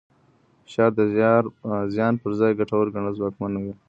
فشار 0.65 0.91
د 0.97 0.99
زیان 1.93 2.13
پر 2.21 2.31
ځای 2.39 2.51
ګټور 2.59 2.85
ګڼل 2.95 3.13
ځواکمنوي. 3.19 3.73